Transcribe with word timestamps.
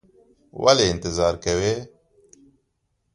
ولې 0.63 0.85
انتظار 0.93 1.33
کوې؟ 1.43 1.75